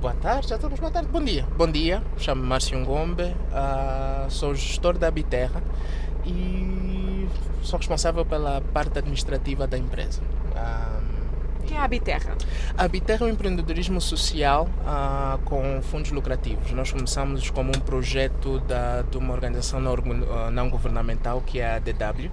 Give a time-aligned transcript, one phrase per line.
[0.00, 1.46] Boa tarde a todos, boa tarde, bom dia.
[1.58, 5.62] Bom dia, chamo-me Márcio Ngombe, uh, sou gestor da Abiterra
[6.24, 7.28] e
[7.62, 10.22] sou responsável pela parte administrativa da empresa.
[10.22, 12.34] Uh, o que é a Abiterra?
[12.78, 16.72] A Abiterra é um empreendedorismo social uh, com fundos lucrativos.
[16.72, 19.82] Nós começamos como um projeto da, de uma organização
[20.50, 22.30] não governamental que é a DW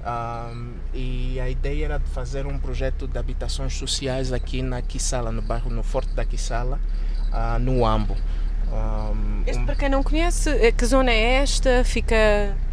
[0.00, 5.30] um, e a ideia era de fazer um projeto de habitações sociais aqui na Quissala,
[5.30, 6.80] no bairro, no Forte da Quissala,
[7.28, 8.16] uh, no Ambo.
[8.72, 11.82] Um, este, para quem não conhece, eh, que zona é esta?
[11.84, 12.14] Fica.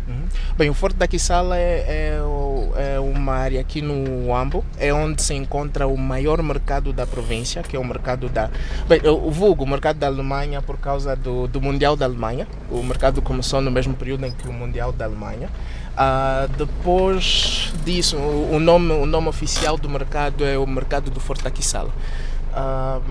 [0.07, 0.25] Uhum.
[0.57, 5.21] Bem, o Forte da Quissala é, é, é, uma área aqui no Ambo, é onde
[5.21, 8.49] se encontra o maior mercado da província, que é o mercado da.
[8.87, 12.47] Bem, o vulgo, o mercado da Alemanha, por causa do, do Mundial da Alemanha.
[12.69, 15.49] O mercado começou no mesmo período em que o Mundial da Alemanha.
[15.97, 21.89] Uh, depois disso, o, nome, o nome oficial do mercado é o mercado do Fortaquissala.
[22.53, 23.01] Uh,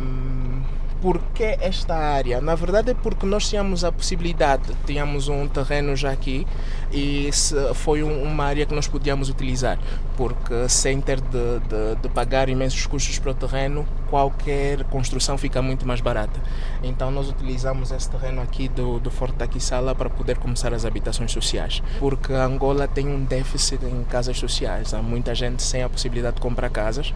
[1.01, 2.41] por que esta área?
[2.41, 6.47] Na verdade é porque nós tínhamos a possibilidade, tínhamos um terreno já aqui
[6.93, 7.31] e
[7.75, 9.79] foi uma área que nós podíamos utilizar,
[10.17, 11.29] porque sem ter de,
[11.61, 16.41] de, de, pagar imensos custos para o terreno, qualquer construção fica muito mais barata.
[16.83, 20.85] Então nós utilizamos esse terreno aqui do, do Forte da Quissala para poder começar as
[20.85, 25.89] habitações sociais, porque Angola tem um déficit em casas sociais, há muita gente sem a
[25.89, 27.13] possibilidade de comprar casas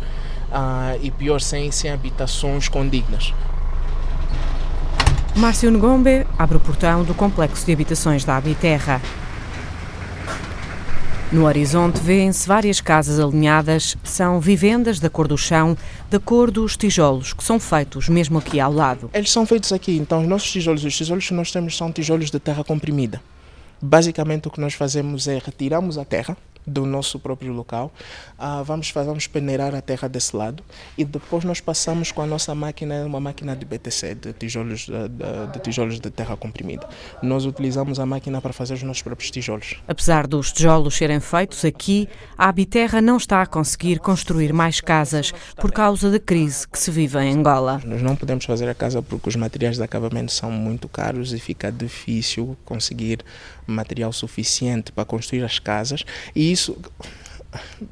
[0.50, 3.32] uh, e pior sem, sem habitações condignas.
[5.40, 9.00] Márcio Ngombe abre o portão do complexo de habitações da Habiterra.
[11.32, 15.74] No horizonte vêem-se várias casas alinhadas, são vivendas da cor do chão,
[16.10, 19.08] da cor dos tijolos, que são feitos mesmo aqui ao lado.
[19.14, 22.30] Eles são feitos aqui, então os nossos tijolos, os tijolos que nós temos são tijolos
[22.30, 23.22] de terra comprimida.
[23.80, 27.92] Basicamente o que nós fazemos é retiramos a terra, do nosso próprio local,
[28.38, 30.62] uh, vamos, vamos peneirar a terra desse lado
[30.96, 35.08] e depois nós passamos com a nossa máquina, uma máquina de BTC, de tijolos de,
[35.08, 36.88] de, de tijolos de terra comprimida.
[37.22, 39.76] Nós utilizamos a máquina para fazer os nossos próprios tijolos.
[39.88, 45.32] Apesar dos tijolos serem feitos aqui, a Abiterra não está a conseguir construir mais casas
[45.56, 47.80] por causa da crise que se vive em Angola.
[47.84, 51.38] Nós não podemos fazer a casa porque os materiais de acabamento são muito caros e
[51.38, 53.24] fica difícil conseguir
[53.66, 56.76] material suficiente para construir as casas e isso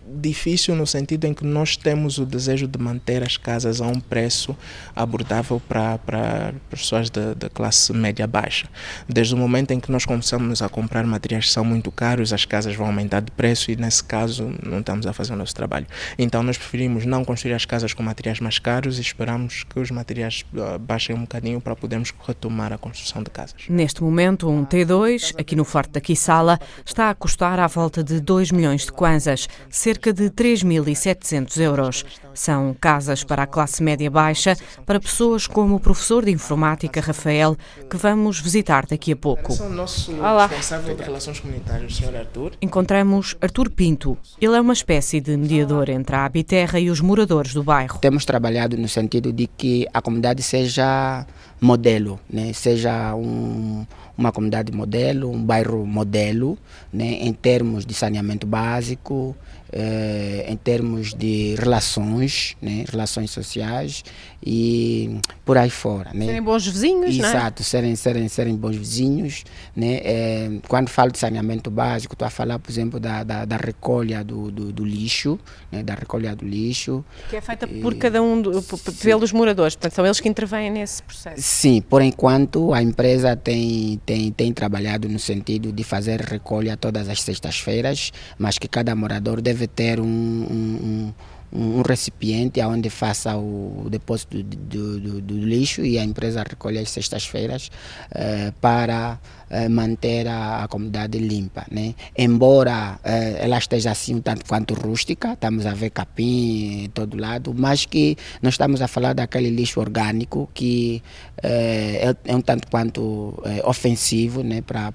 [0.07, 4.01] difícil no sentido em que nós temos o desejo de manter as casas a um
[4.01, 4.57] preço
[4.95, 8.69] abordável para, para pessoas da classe média baixa.
[9.09, 12.45] Desde o momento em que nós começamos a comprar materiais que são muito caros, as
[12.45, 15.87] casas vão aumentar de preço e nesse caso não estamos a fazer o nosso trabalho.
[16.19, 19.91] Então nós preferimos não construir as casas com materiais mais caros e esperamos que os
[19.91, 23.63] materiais ah, baixem um bocadinho para podermos retomar a construção de casas.
[23.69, 28.21] Neste momento, um T2, aqui no Forte da Quissala, está a custar à volta de
[28.21, 32.07] 2 milhões de kwanzas cerca de 3.700 euros.
[32.39, 34.57] São casas para a classe média baixa,
[34.87, 37.57] para pessoas como o professor de informática Rafael,
[37.91, 39.53] que vamos visitar daqui a pouco.
[39.61, 40.47] o nosso Olá.
[40.47, 42.17] responsável de relações comunitárias, o Sr.
[42.17, 42.53] Arthur.
[42.63, 44.17] Encontramos Arthur Pinto.
[44.41, 47.99] Ele é uma espécie de mediador entre a Abiterra e os moradores do bairro.
[47.99, 51.27] Temos trabalhado no sentido de que a comunidade seja
[51.61, 52.53] modelo, né?
[52.53, 53.85] seja um,
[54.17, 56.57] uma comunidade modelo, um bairro modelo,
[56.93, 57.19] né?
[57.21, 59.35] em termos de saneamento básico,
[59.73, 62.85] eh, em termos de relações, né?
[62.91, 64.03] relações sociais
[64.45, 66.11] e por aí fora.
[66.15, 66.27] Né?
[66.27, 67.33] Serem bons vizinhos, Exato, não é?
[67.33, 69.45] Exato, serem, serem, serem bons vizinhos.
[69.77, 70.01] Né?
[70.03, 74.25] É, quando falo de saneamento básico, estou a falar, por exemplo, da, da, da recolha
[74.25, 75.39] do, do, do lixo,
[75.71, 75.83] né?
[75.83, 77.05] da recolha do lixo.
[77.29, 78.63] Que é feita por cada um, do,
[79.03, 81.43] pelos moradores, portanto são eles que intervêm nesse processo.
[81.43, 87.09] Sim, por enquanto a empresa tem, tem, tem trabalhado no sentido de fazer recolha todas
[87.09, 91.13] as sextas-feiras, mas que cada morador deve ter um, um,
[91.53, 96.91] um, recipiente onde faça o depósito do, do, do, lixo e a empresa recolhe às
[96.91, 97.71] sextas-feiras
[98.11, 99.19] eh, para
[99.49, 101.65] eh, manter a, a, comunidade limpa.
[101.71, 101.95] Né?
[102.17, 107.55] Embora eh, ela esteja assim tanto quanto rústica, estamos a ver capim em todo lado,
[107.57, 111.03] mas que nós estamos a falar daquele lixo orgânico que
[111.43, 114.93] é, é, um tanto quanto ofensivo né, para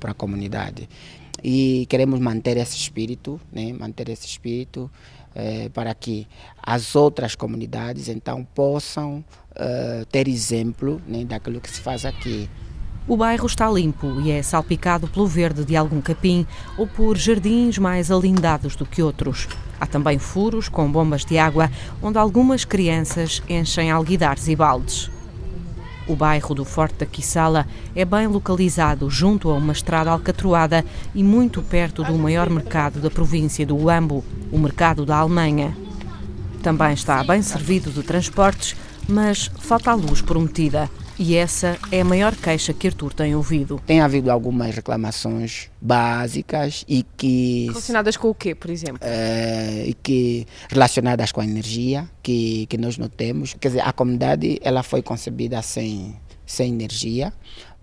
[0.00, 0.88] a comunidade
[1.42, 3.72] e queremos manter esse espírito, né?
[3.72, 4.90] manter esse espírito
[5.34, 6.26] eh, para que
[6.62, 12.50] as outras comunidades então possam uh, ter exemplo né, daquilo que se faz aqui.
[13.08, 16.46] O bairro está limpo e é salpicado pelo verde de algum capim
[16.76, 19.48] ou por jardins mais alindados do que outros.
[19.80, 21.70] Há também furos com bombas de água
[22.02, 25.10] onde algumas crianças enchem alguidares e baldes.
[26.06, 30.84] O bairro do Forte da Quissala é bem localizado junto a uma estrada alcatroada
[31.14, 35.76] e muito perto do maior mercado da província do Uambo, o mercado da Alemanha.
[36.62, 38.76] Também está bem servido de transportes,
[39.08, 40.90] mas falta a luz prometida.
[41.18, 43.80] E essa é a maior queixa que Artur tem ouvido.
[43.86, 48.98] Tem havido algumas reclamações básicas e que Relacionadas com o quê, por exemplo?
[49.02, 53.54] eh, e que relacionadas com a energia que, que nós não temos.
[53.54, 56.16] Quer dizer, a comunidade ela foi concebida sem,
[56.46, 57.32] sem energia,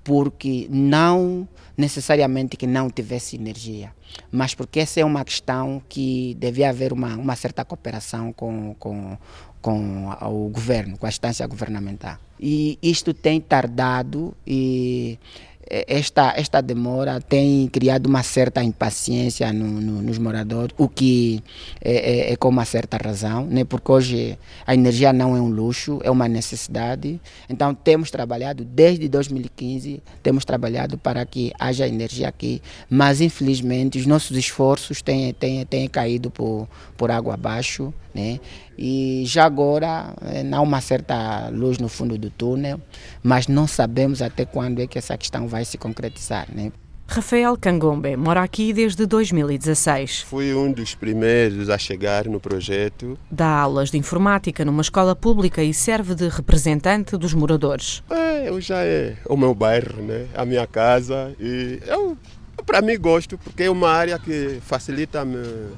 [0.04, 1.48] porque não
[1.78, 3.94] necessariamente que não tivesse energia,
[4.32, 9.18] mas porque essa é uma questão que devia haver uma, uma certa cooperação com, com,
[9.62, 12.18] com o governo, com a instância governamental.
[12.40, 15.20] E isto tem tardado e
[15.70, 21.44] esta, esta demora tem criado uma certa impaciência no, no, nos moradores, o que
[21.80, 23.64] é, é, é, com uma certa razão, né?
[23.64, 27.22] porque hoje a energia não é um luxo, é uma necessidade.
[27.48, 34.08] Então temos trabalhado desde 2015, temos trabalhado para que haja energia aqui, mas infelizmente os
[34.08, 36.68] nossos esforços têm, têm, têm caído por,
[36.98, 37.94] por água abaixo.
[38.14, 38.40] Né?
[38.76, 40.14] E já agora
[40.46, 42.82] não há uma certa luz no fundo do túnel,
[43.22, 46.48] mas não sabemos até quando é que essa questão vai se concretizar.
[46.54, 46.72] Né?
[47.12, 50.22] Rafael Cangombe mora aqui desde 2016.
[50.22, 53.18] Fui um dos primeiros a chegar no projeto.
[53.32, 58.04] Dá aulas de informática numa escola pública e serve de representante dos moradores.
[58.12, 60.28] É, eu já é o meu bairro, né?
[60.36, 61.34] a minha casa.
[61.40, 62.16] E eu,
[62.64, 65.72] para mim, gosto, porque é uma área que facilita-me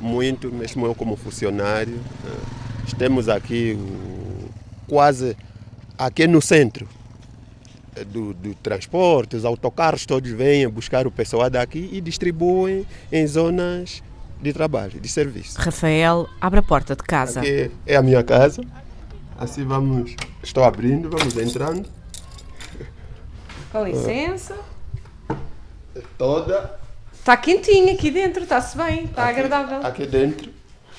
[0.00, 2.00] muito, mesmo eu como funcionário.
[2.84, 3.78] Estamos aqui
[4.88, 5.36] quase
[5.96, 6.88] aqui no centro
[8.06, 14.02] do, do transporte, os autocarros todos vêm buscar o pessoal daqui e distribuem em zonas
[14.40, 15.60] de trabalho, de serviço.
[15.60, 17.40] Rafael abre a porta de casa.
[17.40, 18.62] Aqui é a minha casa.
[19.38, 21.88] Assim vamos, estou abrindo, vamos entrando.
[23.70, 24.56] Com licença.
[26.18, 26.82] Toda
[27.22, 29.86] Está quentinho aqui dentro, está-se bem, está aqui, agradável.
[29.86, 30.50] Aqui dentro,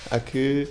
[0.09, 0.69] aqui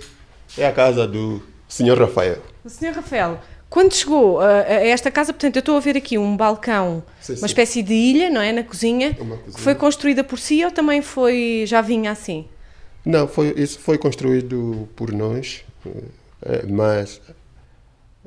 [0.57, 1.95] é a casa do Sr.
[1.95, 2.39] Rafael.
[2.65, 2.93] O Sr.
[2.95, 3.39] Rafael,
[3.73, 7.33] quando chegou a, a esta casa, portanto, eu estou a ver aqui um balcão, Sim,
[7.33, 7.45] uma sim.
[7.47, 8.51] espécie de ilha, não é?
[8.51, 9.63] Na cozinha, Uma que cozinha.
[9.63, 12.45] foi construída por si ou também foi, já vinha assim?
[13.03, 15.65] Não, foi, isso foi construído por nós,
[16.45, 17.19] eh, mas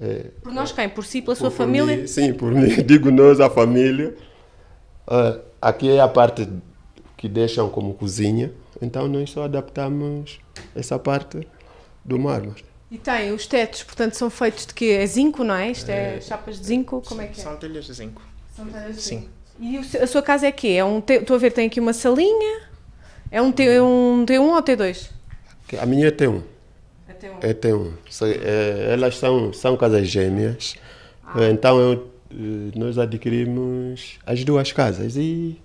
[0.03, 0.89] eh, Por nós quem?
[0.89, 1.97] Por si, pela por- sua por família?
[1.97, 4.17] mim, sim, por mim, digo nós, a família.
[5.63, 6.49] Aqui é a parte
[7.17, 8.53] que deixam como cozinha,
[8.83, 10.41] então nós só adaptamos
[10.75, 11.47] essa parte
[12.05, 12.65] do mármore.
[12.91, 14.99] E tem os tetos, portanto, são feitos de quê?
[15.01, 15.71] É zinco, não é?
[15.73, 17.03] Isto é, chapas de zinco?
[17.07, 17.43] Como é que é?
[17.43, 18.23] São telhas de zinco.
[18.55, 19.19] São telhas de Sim.
[19.21, 19.31] zinco.
[19.59, 20.69] E o se- a sua casa é quê?
[20.69, 22.61] É um T- estou a ver, tem aqui uma salinha.
[23.31, 25.11] É um, T, um T1 ou T2?
[25.67, 26.43] Que A minha um.
[27.09, 27.37] É T1.
[27.41, 27.93] É, tem um.
[28.09, 30.77] So- é, elas são, são casas gêmeas.
[31.51, 35.61] Então eu, eh, nós adquirimos as duas casas e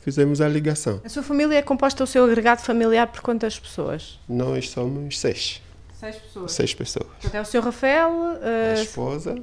[0.00, 1.00] fizemos a ligação.
[1.04, 4.18] A sua família é composta, o seu agregado familiar, por quantas pessoas?
[4.28, 5.62] Nós somos seis.
[5.98, 6.52] Seis pessoas.
[6.52, 7.06] Seis pessoas.
[7.06, 9.34] Portanto, é o seu Rafael, A uh, esposa,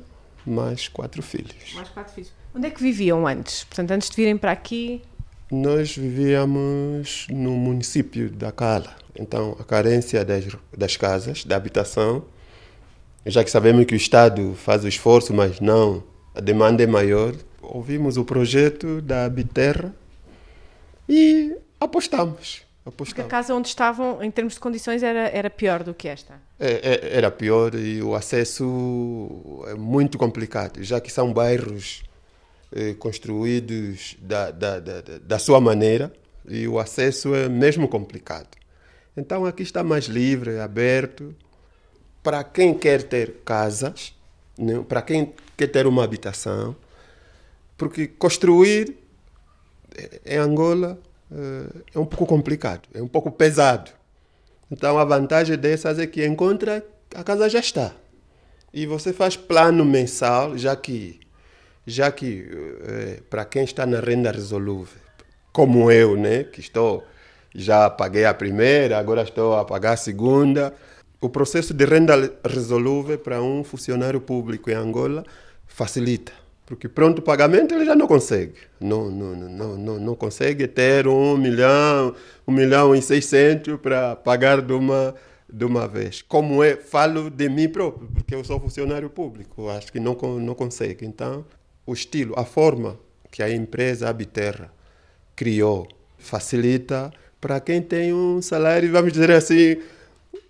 [0.46, 1.74] mais quatro filhos.
[1.74, 2.32] mais quatro filhos.
[2.56, 3.64] Onde é que viviam antes?
[3.64, 5.02] Portanto, antes de virem para aqui,
[5.52, 8.96] Nós vivíamos no município da Cala.
[9.20, 10.46] Então, a carência das,
[10.76, 12.24] das casas, da habitação,
[13.26, 16.04] já que sabemos que o Estado faz o esforço, mas não,
[16.36, 19.94] a demanda é maior, ouvimos o projeto da Habiterra
[21.08, 22.62] e apostamos.
[22.92, 26.34] Porque a casa onde estavam, em termos de condições, era, era pior do que esta.
[26.60, 26.72] É,
[27.14, 32.04] é, era pior e o acesso é muito complicado, já que são bairros
[32.74, 36.12] eh, construídos da, da, da, da- sua maneira
[36.48, 38.50] e o acesso é mesmo complicado.
[39.16, 41.34] Então aqui está mais livre, aberto,
[42.22, 44.14] para quem quer ter casas,
[44.58, 44.84] né?
[44.90, 46.76] para quem quer ter uma habitação,
[47.78, 48.98] porque construir
[49.96, 51.00] eh, em Angola
[51.94, 53.92] é um pouco complicado, é um pouco pesado.
[54.72, 56.86] Então a vantagem dessas é que encontra
[57.16, 57.92] a casa já está.
[58.74, 61.20] E você faz plano mensal, já que
[61.86, 62.50] já que
[62.82, 65.02] eh, para quem está na renda resolúvel,
[65.52, 67.04] como eu, né, que estou
[67.54, 70.74] já paguei a primeira, agora estou a pagar a segunda,
[71.22, 75.24] o processo de renda resolúvel para um funcionário público em Angola
[75.68, 76.43] facilita.
[76.66, 78.54] Porque pronto pagamento ele já não consegue.
[78.80, 82.16] Não, não, não, não, não consegue ter um milhão,
[82.48, 85.14] um milhão e seiscentos para pagar de uma,
[85.52, 86.22] de uma vez.
[86.22, 90.56] Como é, falo de mim próprio, porque eu sou funcionário público, acho que não, não
[90.56, 91.06] consegue.
[91.06, 91.46] Então,
[91.86, 92.98] o estilo, a forma
[93.30, 94.72] que a empresa Abiterra
[95.36, 99.82] criou facilita para quem tem um salário, vamos dizer assim,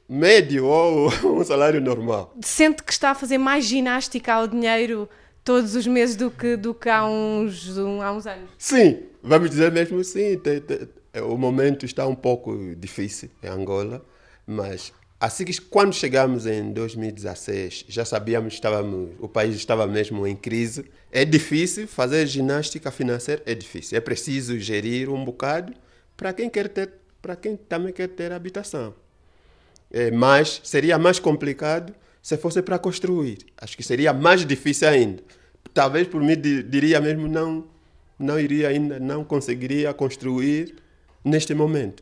[0.08, 2.36] médio ou um salário normal.
[2.42, 5.10] Sente que está a fazer mais ginástica ao dinheiro
[5.44, 8.50] todos os meses do que, do que há, uns, um- há uns anos?
[8.58, 10.38] Sim, vamos dizer mesmo assim.
[10.38, 10.88] te- te-
[11.22, 14.04] o momento está um pouco difícil em Angola,
[14.48, 20.28] mas Assim que quando chegamos em 2016, já sabíamos que estávamos, o país estava mesmo
[20.28, 20.84] em crise.
[21.10, 23.98] É difícil fazer ginástica financeira, é difícil.
[23.98, 25.74] É preciso gerir um bocado
[26.18, 28.94] para quem quer ter, para quem também quer ter habitação.
[29.92, 33.40] É, mas seria mais complicado se fosse para construir.
[33.58, 35.22] Acho que seria mais difícil ainda.
[35.74, 37.66] Talvez por mim diria mesmo não,
[38.18, 40.76] não iria ainda, não conseguiria construir
[41.24, 42.02] neste momento.